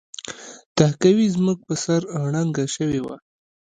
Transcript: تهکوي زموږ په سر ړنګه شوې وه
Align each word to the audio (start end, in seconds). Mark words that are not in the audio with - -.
تهکوي 0.77 1.27
زموږ 1.35 1.57
په 1.67 1.73
سر 1.83 2.01
ړنګه 2.31 2.65
شوې 2.75 2.99
وه 3.05 3.15